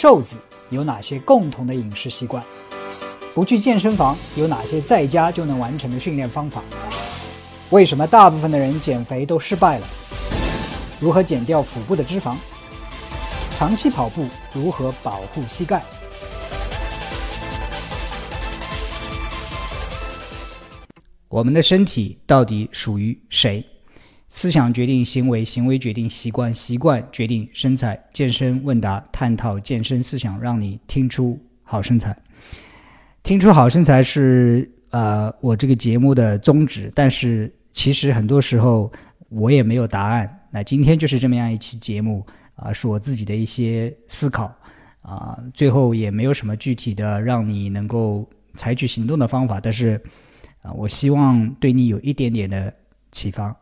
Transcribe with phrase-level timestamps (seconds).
[0.00, 0.36] 瘦子
[0.70, 2.40] 有哪些共同的饮食习惯？
[3.34, 6.62] 不去健身房有哪些在家就能完成的训练方法？
[7.70, 9.88] 为什么大部分的人减肥都失败了？
[11.00, 12.36] 如何减掉腹部的脂肪？
[13.56, 15.82] 长期跑步如何保护膝盖？
[21.26, 23.66] 我们的身体到底属于谁？
[24.30, 27.98] 思想决定行为，行为决定习惯，习惯决定身材。
[28.12, 32.16] 健身问答探讨健身思想，让你听出好身材。
[33.22, 38.92] 听出好身材是呃我这个节目的宗旨，但是其实很多时候
[39.28, 40.46] 我也没有答案。
[40.50, 44.54] 那今天就是这么样一期节目啊，是我自己的一些思考
[45.02, 50.00] 啊，最后也没有什么具体的让你能够采取行动的方法，但是
[50.62, 52.72] 啊，我希望对你有一点点的
[53.10, 53.54] 启发。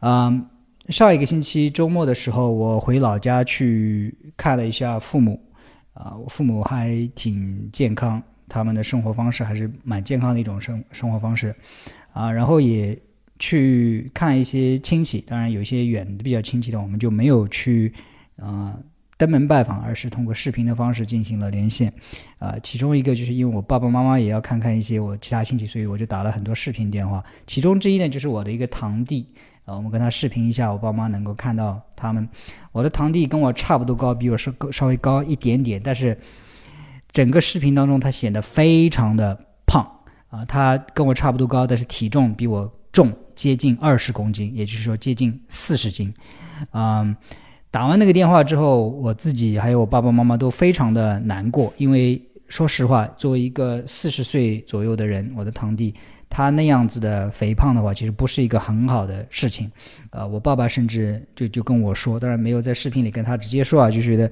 [0.00, 0.46] 嗯，
[0.88, 5.40] 上一个星期周末的时候，我回老家去看了一下父母。
[5.92, 11.52] 啊，我父母还挺健康，他们的生活方式还是蛮健康的一种生生活方式。
[12.12, 12.96] 啊，然后也
[13.40, 17.92] 去看一些亲戚，当然有一些远的比较亲戚的，我们就没有去
[18.36, 18.78] 啊
[19.16, 21.92] 登门拜访，而是通过视频的方式进行了连线。
[22.38, 27.24] 啊，其中一个就是因为我爸爸妈妈也要看看一些我其他亲戚，所以我就打了很多视频电话。
[27.44, 29.26] 其中之一呢，就是我的一个堂弟。
[29.68, 32.26] 呃，我们跟他视频一下，我爸妈能够看到他们。
[32.72, 36.18] 我的堂弟跟我差不多高，比我稍稍微高一点点，但是
[37.12, 39.86] 整个视频当中他显得非常的胖
[40.30, 40.42] 啊。
[40.46, 46.14] 他跟我差不多高，但是体重比我重接近二十公斤，也就是说接近四十斤。
[46.72, 47.14] 嗯，
[47.70, 55.94] 打完那个电话之后，我自己还有我爸爸妈妈都非常的难过，因为说实话，作为一个四十岁左右的人，我的堂弟。
[56.30, 59.70] 他那样子的肥胖的话，其实不是一个很好的事情，
[60.10, 64.30] 呃，我爸爸甚至就就跟我说，当然没有在视频里跟他直接说啊，就觉得，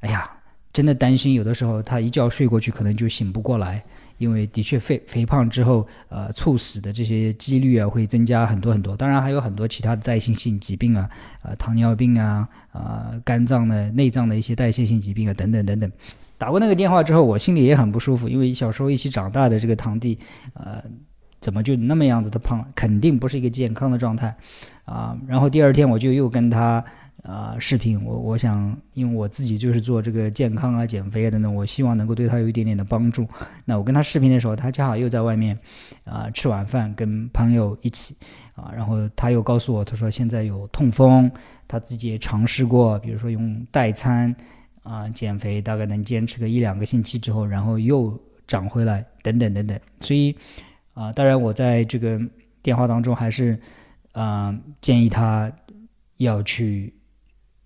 [0.00, 0.30] 哎呀，
[0.72, 3.82] 真的担心有的时候他一觉睡过去可能就醒不过来，
[4.18, 11.10] 因为的确肥肥胖之后，呃，猝死的这些几率啊会增加很多很多，当然还有很多其他的代谢性疾病啊，
[11.42, 15.90] 呃，糖尿病啊，呃，肝脏的内脏的一些代谢性疾病啊，等等等等。
[16.38, 20.18] 打过那个电话之后，我心里也很不舒服，因为小时候一起长大的这个堂弟，
[20.54, 20.82] 呃。
[21.44, 22.66] 怎么就那么样子的胖？
[22.74, 24.34] 肯定不是一个健康的状态，
[24.86, 25.14] 啊！
[25.26, 26.82] 然后第二天我就又跟他
[27.22, 33.28] 啊视频，我我想，因为我自己就是做这个健康啊、减肥啊等等，我希望能够对他有一点点的帮助。
[33.66, 35.58] 那我跟他视频的时候，他恰好又在外面
[36.04, 38.16] 啊吃晚饭，跟朋友一起
[38.54, 41.30] 啊，然后他又告诉我，他说现在有痛风，
[41.68, 44.34] 他自己也尝试过，比如说用代餐
[44.82, 48.18] 啊减肥，大概能坚持个一两个星期之后，然后又
[48.48, 50.34] 长回来，等等等等，所以。
[50.94, 52.20] 啊，当然，我在这个
[52.62, 53.60] 电话当中还是，
[54.12, 55.52] 啊，建议他
[56.16, 56.94] 要去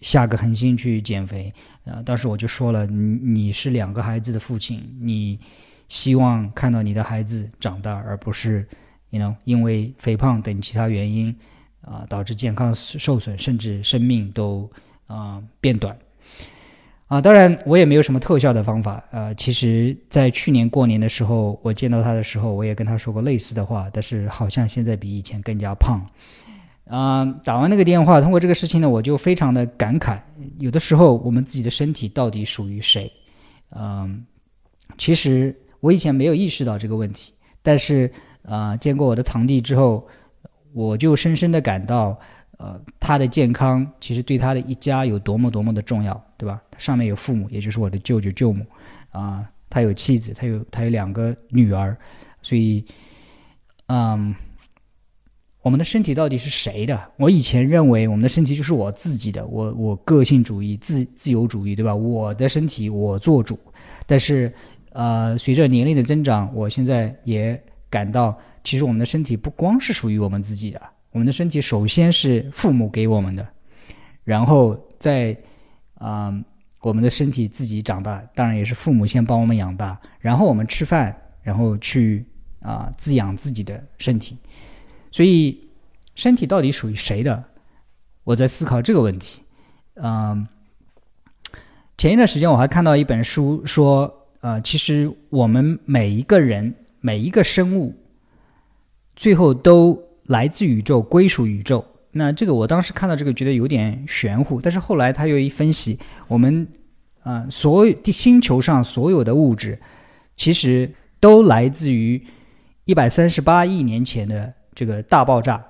[0.00, 1.52] 下个狠心去减肥。
[1.84, 5.38] 啊，当时我就说了，你你是两个孩子的父亲，你
[5.88, 8.66] 希望看到你的孩子长大，而不是
[9.10, 11.34] ，you know，因为肥胖等其他原因，
[11.80, 14.70] 啊，导致健康受损，甚至生命都
[15.06, 15.96] 啊变短。
[17.08, 19.02] 啊，当然我也没有什么特效的方法。
[19.10, 26.06] 呃，其实，在去年过年的时候，我见到他的时候，我也跟他说过类似的话，但是好像现在比以前更加胖。
[26.86, 30.18] 啊，打完那个电话，通过这个事情呢，我就非常的感慨，
[30.58, 33.10] 有的时候我们自己的身体到底属于谁？
[33.70, 34.22] 嗯，
[34.98, 37.32] 其实我以前没有意识到这个问题，
[37.62, 38.10] 但是
[38.42, 40.06] 啊，见过我的堂弟之后，
[40.74, 42.18] 我就深深的感到。
[42.58, 46.60] 呃，他的健康其实对他的一家有多么多么的重要，对吧？
[46.76, 48.66] 上面有父母，也就是我的舅舅舅母，
[49.10, 51.96] 啊，他有妻子，他有他有两个女儿，
[52.42, 52.84] 所以，
[53.86, 54.34] 嗯，
[55.62, 57.10] 我们的身体到底是谁的？
[57.16, 61.94] 我以前认为我们的身体就是我自己的，我我个性主义、自自由主义，对吧？
[61.94, 63.56] 我的身体我做主。
[64.04, 64.52] 但是，
[64.90, 70.82] 呃，随着年龄的增长，我现在也感到，其实我们的身体不光是属于我们自己的。
[71.10, 73.48] 我们的身体首先是父母给我们的，
[74.24, 75.34] 然后在
[75.94, 76.32] 啊，
[76.80, 82.26] 我们的身体自己长大，当然也是父母先帮我们养大，然后我们吃饭，然后去
[82.60, 84.36] 啊滋养自己的身体。
[85.10, 85.58] 所以，
[86.14, 87.42] 身体到底属于谁的？
[88.24, 89.42] 我在思考这个问题。
[89.94, 90.46] 嗯，
[91.96, 97.94] 前一段时间我还看到一本书说，呃，其实我们每一个人、每一个生物，
[99.16, 100.06] 最后都。
[100.28, 101.84] 来自宇宙，归属宇宙。
[102.12, 106.66] 那这个我当时看到这个觉得有点玄乎，但是后来他又一分析，我们
[107.22, 109.78] 啊，所有地星球上所有的物质，
[110.34, 110.90] 其实
[111.20, 112.24] 都来自于
[112.86, 115.62] 一百三十八亿年前的这个大爆炸。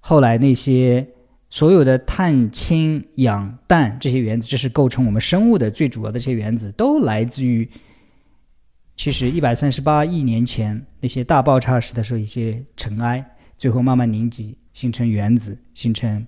[0.00, 1.06] 后来那些
[1.50, 7.68] 所有的碳、氢、氧、氮这些原子，这是构成我们生物的最主要的这些原子，都来自于
[8.96, 13.24] 其实一百三十八亿年前那些大爆炸时的时候一些尘埃，
[13.64, 16.26] 最后慢慢凝集，形成原子，形成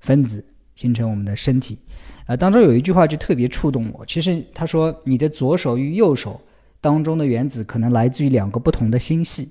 [0.00, 0.42] 分子，
[0.74, 1.76] 形成我们的身体。
[2.24, 4.06] 啊，当中有一句话就特别触动我。
[4.06, 6.40] 其实他说，你的左手与右手
[6.80, 9.50] 当中的原子可能来自于两个不同的星系。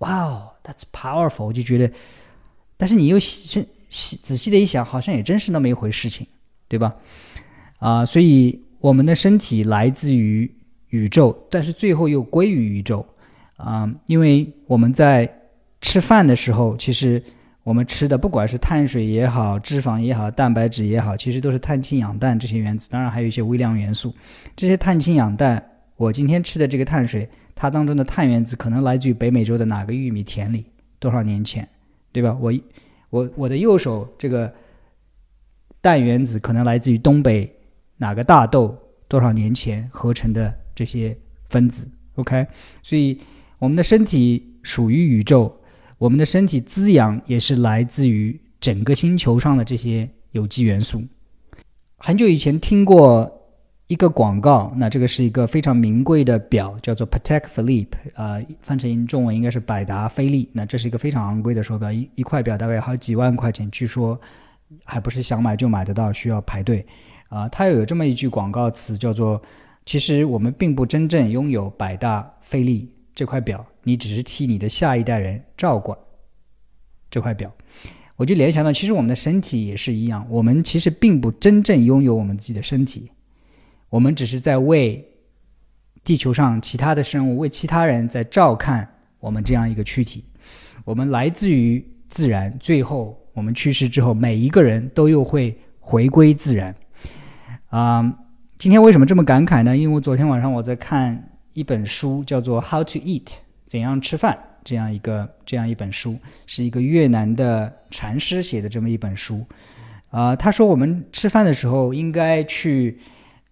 [0.00, 1.46] 哇哦，That's powerful！
[1.46, 1.90] 我就觉得，
[2.76, 6.26] 但是你又细细仔细的一想，好像也真是那么一回事情，
[6.68, 6.94] 对吧？
[7.78, 10.54] 啊，所以我们的身体来自于
[10.90, 13.06] 宇宙，但是最后又归于宇宙。
[13.56, 15.38] 啊，因为我们在
[15.82, 17.22] 吃饭的时候，其实。
[17.64, 22.90] 我们吃的不管是碳水也好，脂肪也好，蛋白质也好，其实都是碳、氢、氧、氮这些原子。
[22.90, 24.12] 当然还有一些微量元素。
[24.56, 25.64] 这些碳、氢、氧、氮，
[25.94, 30.66] 我今天吃的这个碳水，它当中的碳原子可能来自于北美洲的哪个玉米田里，
[30.98, 31.68] 多少年前，
[32.10, 32.36] 对吧？
[32.40, 32.52] 我
[33.10, 34.52] 我我的右手这个
[35.80, 37.48] 氮原子可能来自于东北
[37.96, 38.76] 哪个大豆，
[39.06, 41.16] 多少年前合成的这些
[41.48, 41.88] 分子。
[42.16, 42.44] OK，
[42.82, 43.16] 所以
[43.60, 45.56] 我们的身体属于宇宙。
[46.02, 51.00] 我们的身体滋养也是来自于整个星球上的这些有机元素。
[51.96, 53.32] 很久以前听过
[53.86, 60.50] 一个广告，那这个是一个非常名贵的表，叫做 Patek Philippe，呃，翻成中文应该是百达翡丽。
[60.52, 64.20] 那这是一个非常昂贵的手表，一一块表大概好几万块钱，据说
[64.82, 66.84] 还不是想买就买得到，需要排队。
[67.28, 69.40] 啊，它有这么一句广告词，叫做
[69.86, 73.64] “其实我们并不真正拥有百达翡丽这块表”。
[73.84, 75.98] 你只是替你的下一代人照管
[77.10, 77.52] 这块表，
[78.16, 83.10] 我就联想到，其实我们的身体也是一样，我们其实并不真正拥有我们自己的身体，
[83.90, 85.04] 我们只是在为
[86.04, 88.88] 地球上其他的生物、为其他人在照看
[89.18, 90.24] 我们这样一个躯体。
[90.84, 96.74] 我们来自于自然，最后我们去世之后，每一个人都又会回归自然。
[97.68, 98.16] 啊，
[98.56, 99.76] 今天为什么这么感慨呢？
[99.76, 103.24] 因为昨天晚上我在看一本书，叫做《How to Eat》。
[103.66, 104.38] 怎样吃饭？
[104.64, 106.16] 这样一个这样一本书，
[106.46, 109.44] 是一个越南的禅师写的这么一本书。
[110.10, 112.98] 啊，他说我们吃饭的时候应该去，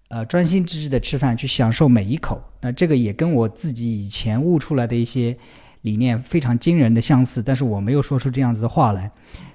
[0.09, 2.41] 呃，专心致志的吃饭，去享受每一口。
[2.61, 5.37] 那这个也跟我自己以前悟出来的一些
[5.81, 9.11] 理念非常惊人的相似，但是我没有说出这样子的话来。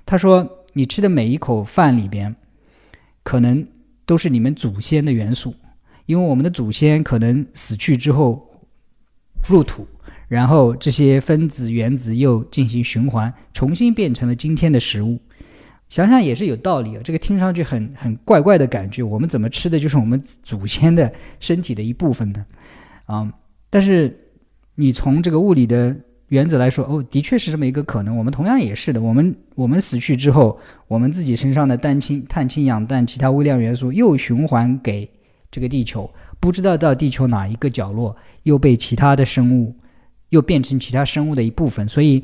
[0.06, 2.36] 他说，你吃的每一口饭里边，
[3.24, 3.66] 可能
[4.06, 5.54] 都是你们祖先的元素，
[6.06, 8.50] 因为我们的祖先可能死去之后
[9.48, 9.88] 入土。
[10.28, 15.20] 然后这些分子原子又进行循环，重新变成了今天的食物。
[15.88, 19.04] 想想也是有道理啊，这个听上去很很怪怪的感觉。
[19.04, 22.44] 我们怎么吃的就是我们祖先的身体的一部分呢？
[23.06, 23.32] 啊，
[23.70, 24.20] 但是
[24.74, 25.96] 你从这个物理的
[26.30, 28.18] 原则来说，哦，的确是这么一个可能。
[28.18, 35.08] 我们同样也是的，我们我们死去之后，我们自己身上的氮氢、碳氢氧氮其他微量元素又循环给
[35.56, 38.14] 这个地球，不知道到地球哪一个角落
[38.44, 39.74] 又被其他的生物。
[40.30, 42.22] 又变成其他生物的一部分，所以，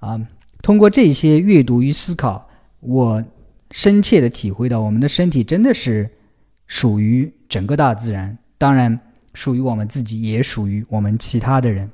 [0.00, 0.20] 啊，
[0.62, 2.46] 通过这些阅读与思考，
[2.80, 3.24] 我
[3.70, 6.10] 深切的体会到，我们的身体真的是
[6.66, 8.98] 属于整个大自然，当然
[9.32, 11.88] 属于我们自己，也属于我们其他的人。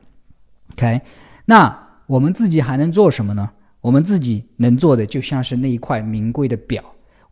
[0.73, 1.03] OK，
[1.45, 3.49] 那我们自己还能做什么呢？
[3.83, 6.83] 我们自己能做的，就像是那一块名贵的表，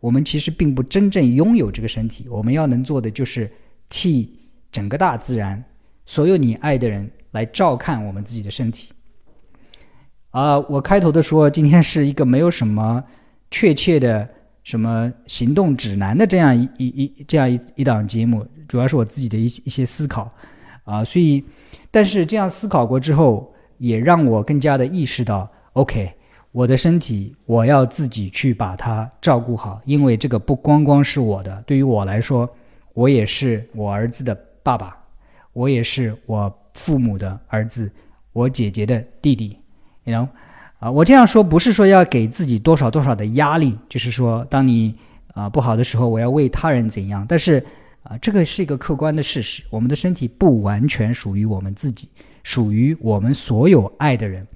[0.01, 3.49] 我们其实并不真正拥有这个身体，我们要能做的就是
[3.87, 4.37] 替
[4.69, 5.63] 整个大自然，
[6.05, 7.09] 所有你爱的人。
[7.31, 8.91] 来照看我们自己的身体，
[10.31, 13.01] 啊，我开头的说，今天是一个没有什么
[13.49, 14.27] 确切的
[14.65, 20.29] 什么行动指南的这样一一一这样一一档节目，主要是我自己的一一些思考，
[20.83, 21.41] 啊，所以，
[21.89, 26.13] 但是这样思考过之后，也让我更加的意识到，OK，
[26.51, 32.49] 我的身体我要自己去把它照顾好，因为这个不光光是我的，对于我来说，
[32.93, 34.97] 我也是我儿子的爸爸，
[35.53, 36.53] 我也是我。
[36.73, 37.91] 父母的儿子，
[38.31, 39.57] 我姐姐的弟弟
[40.05, 40.25] ，you know，
[40.79, 44.95] 啊，我这样说不是说要给自己多少多少的压力，就是说，当你
[45.33, 47.25] 啊不好的时候，我要为他人怎样？
[47.27, 47.61] 但是
[48.03, 52.07] 啊，这个是一个客观的事实，我们的身体不完全属于我们自己，
[52.41, 54.47] 属于我们所有爱的人。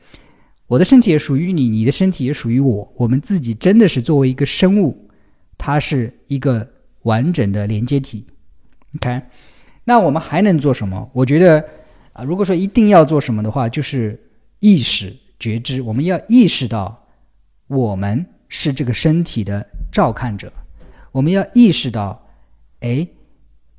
[0.67, 2.93] 我的身体也属于你，你的身体也属于我。
[2.95, 5.09] 我们自己真的是作为一个生物，
[5.57, 6.67] 它是一个
[7.03, 8.25] 完整的连接体。
[8.95, 9.21] OK，
[9.83, 11.09] 那我们还能做什么？
[11.13, 11.65] 我觉得。
[12.15, 14.17] 啊，如果说一定要做什么的话，就是
[14.61, 15.81] 意识觉知。
[15.81, 17.09] 我们要意识到，
[17.67, 20.49] 我们是这个身体的照看者。
[21.11, 22.25] 我们要意识到，
[22.79, 23.05] 哎，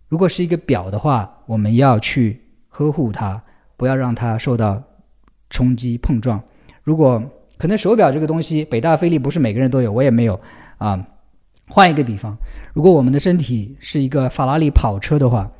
[0.08, 3.42] 如果是一个表的话，我们要去呵护它，
[3.78, 4.84] 不要让它受到
[5.48, 6.38] 冲击碰撞。
[6.86, 7.20] 如果
[7.58, 10.40] 可能，手表这个东西，北大菲利不是每个人都有，我也没有
[10.78, 11.04] 啊。
[11.68, 12.38] 换一个比方，
[12.72, 15.50] 如果我们的身体是一个法拉利跑车的话，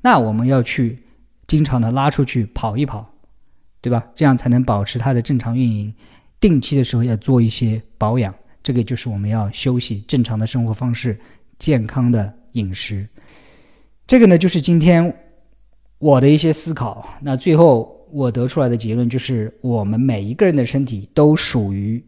[0.00, 1.04] 那我们要去
[1.46, 3.08] 经常的拉出去跑一跑，
[3.80, 4.04] 对吧？
[4.12, 5.94] 这样才能保持它的正常运营。
[6.40, 11.16] 定期的时候要做一些保养，这个就是我们要休息、正常的生活方式、
[11.60, 13.08] 健康的饮食。
[14.04, 15.16] 这个呢，就是今天
[15.98, 17.06] 我的一些思考。
[17.20, 22.04] 那最后我得出来的结论就是，我们每一个人的身体都属于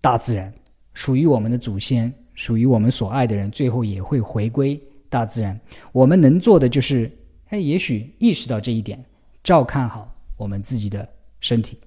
[0.00, 0.52] 大自然，
[0.94, 5.58] 属于我们的祖先，属于我们所爱的人，最后也会回归大自然。
[5.92, 7.10] 我们能做的就是，
[7.50, 9.04] 哎，也许意识到这一点，
[9.42, 11.08] 照看好我们自己的
[11.40, 11.78] 身体。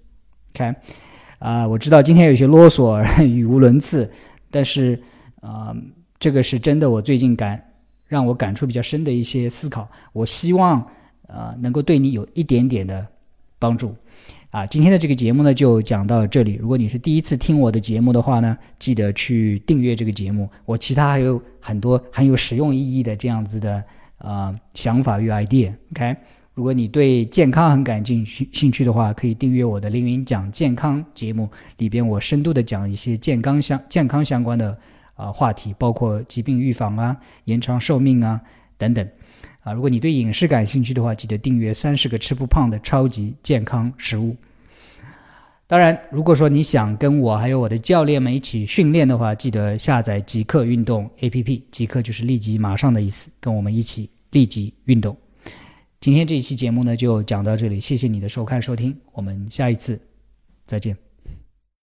[0.53, 0.75] 看。
[1.39, 4.09] 啊，我知道今天有些啰嗦、语无伦次，
[4.49, 4.99] 但是
[5.39, 5.71] 啊，
[6.19, 6.89] 这个是真的。
[6.89, 7.63] 我最近感
[8.07, 10.83] 让我感触比较深的一些思考，我希望
[11.27, 13.05] 啊能够对你有一点点的
[13.59, 13.95] 帮助。
[14.49, 16.55] 啊，今天的这个节目呢就讲到这里。
[16.55, 20.49] 如果你是第一次听我的节目的话呢，记得去订阅这个节目。
[20.65, 23.83] 我其他还有很多很有实用意义的这样子的
[24.17, 25.73] 啊想法与 idea。
[25.91, 26.15] OK。
[26.53, 31.47] 如果你对健康很感兴趣兴趣的话，可以订阅我的凌云讲健康节目，
[31.77, 34.75] 里边我深度的讲一些健康相健康相关的
[35.13, 38.41] 啊话题，包括疾病预防啊、延长寿命啊
[38.75, 39.07] 等等。
[39.67, 44.33] 啊，如果你对饮食感兴趣的话，记得订阅三十个吃不胖的超级健康食物。
[45.67, 55.17] 当然，如果说你想跟我还有我的教练们一起训练的话，记得下载即刻运动 APP，即刻就是立即马上的意思，跟我们一起立即运动。
[55.99, 57.77] 今天这一期节目呢，就讲到这里。
[57.77, 59.99] 谢谢你的收看收听，我们下一次
[60.65, 61.06] 再见。